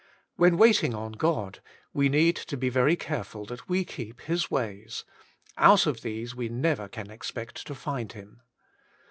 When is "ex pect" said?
7.11-7.67